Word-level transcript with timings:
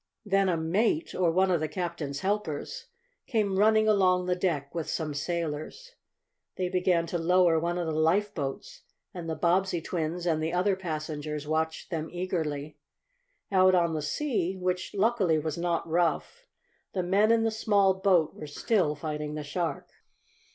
Then 0.25 0.49
a 0.49 0.57
mate, 0.57 1.13
or 1.13 1.29
one 1.29 1.51
of 1.51 1.59
the 1.59 1.67
captain's 1.67 2.21
helpers, 2.21 2.87
came 3.27 3.59
running 3.59 3.87
along 3.87 4.25
the 4.25 4.35
deck 4.35 4.73
with 4.73 4.89
some 4.89 5.13
sailors. 5.13 5.91
They 6.55 6.69
began 6.69 7.05
to 7.05 7.19
lower 7.19 7.59
one 7.59 7.77
of 7.77 7.85
the 7.85 7.93
lifeboats, 7.93 8.81
and 9.13 9.29
the 9.29 9.35
Bobbsey 9.35 9.79
twins 9.79 10.25
and 10.25 10.41
the 10.41 10.53
other 10.53 10.75
passengers 10.75 11.47
watched 11.47 11.91
them 11.91 12.09
eagerly. 12.11 12.77
Out 13.51 13.75
on 13.75 13.93
the 13.93 14.01
sea, 14.01 14.57
which, 14.57 14.95
luckily, 14.95 15.37
was 15.37 15.55
not 15.55 15.87
rough, 15.87 16.47
the 16.93 17.03
men 17.03 17.31
in 17.31 17.43
the 17.43 17.51
small 17.51 17.93
boat 17.93 18.33
were 18.33 18.47
still 18.47 18.95
fighting 18.95 19.35
the 19.35 19.43
shark. 19.43 19.89